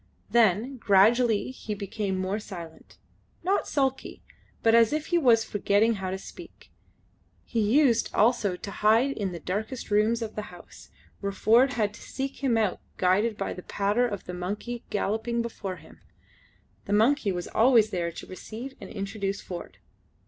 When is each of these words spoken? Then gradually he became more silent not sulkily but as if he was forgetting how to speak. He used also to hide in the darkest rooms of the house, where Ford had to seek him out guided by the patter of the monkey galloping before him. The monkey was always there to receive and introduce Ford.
Then 0.31 0.77
gradually 0.77 1.51
he 1.51 1.75
became 1.75 2.17
more 2.17 2.39
silent 2.39 2.97
not 3.43 3.67
sulkily 3.67 4.23
but 4.63 4.73
as 4.73 4.91
if 4.93 5.05
he 5.13 5.19
was 5.19 5.43
forgetting 5.43 5.93
how 6.01 6.09
to 6.09 6.17
speak. 6.17 6.71
He 7.45 7.59
used 7.61 8.09
also 8.11 8.55
to 8.55 8.71
hide 8.71 9.11
in 9.11 9.31
the 9.31 9.39
darkest 9.39 9.91
rooms 9.91 10.23
of 10.23 10.33
the 10.33 10.41
house, 10.49 10.89
where 11.19 11.31
Ford 11.31 11.73
had 11.73 11.93
to 11.93 12.01
seek 12.01 12.43
him 12.43 12.57
out 12.57 12.79
guided 12.97 13.37
by 13.37 13.53
the 13.53 13.61
patter 13.61 14.07
of 14.07 14.23
the 14.23 14.33
monkey 14.33 14.81
galloping 14.89 15.43
before 15.43 15.75
him. 15.75 15.99
The 16.85 16.93
monkey 16.93 17.31
was 17.31 17.47
always 17.49 17.91
there 17.91 18.11
to 18.11 18.25
receive 18.25 18.73
and 18.81 18.89
introduce 18.89 19.39
Ford. 19.39 19.77